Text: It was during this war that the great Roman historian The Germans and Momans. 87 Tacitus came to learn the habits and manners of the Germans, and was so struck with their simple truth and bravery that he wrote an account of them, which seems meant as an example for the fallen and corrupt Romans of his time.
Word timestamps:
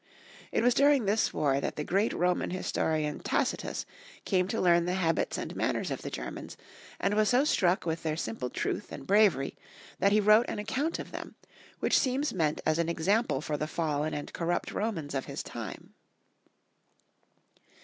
It 0.51 0.63
was 0.63 0.73
during 0.73 1.05
this 1.05 1.31
war 1.31 1.61
that 1.61 1.75
the 1.75 1.83
great 1.83 2.11
Roman 2.11 2.49
historian 2.49 3.19
The 3.19 3.23
Germans 3.23 3.51
and 3.51 3.61
Momans. 3.61 3.61
87 3.61 3.63
Tacitus 3.63 3.85
came 4.25 4.47
to 4.47 4.59
learn 4.61 4.85
the 4.85 4.93
habits 4.95 5.37
and 5.37 5.55
manners 5.55 5.91
of 5.91 6.01
the 6.01 6.09
Germans, 6.09 6.57
and 6.99 7.13
was 7.13 7.29
so 7.29 7.43
struck 7.43 7.85
with 7.85 8.01
their 8.01 8.17
simple 8.17 8.49
truth 8.49 8.91
and 8.91 9.05
bravery 9.05 9.55
that 9.99 10.11
he 10.11 10.19
wrote 10.19 10.47
an 10.49 10.57
account 10.57 10.97
of 10.97 11.11
them, 11.11 11.35
which 11.81 11.99
seems 11.99 12.33
meant 12.33 12.61
as 12.65 12.79
an 12.79 12.89
example 12.89 13.41
for 13.41 13.57
the 13.57 13.67
fallen 13.67 14.15
and 14.15 14.33
corrupt 14.33 14.71
Romans 14.71 15.13
of 15.13 15.25
his 15.25 15.43
time. 15.43 15.93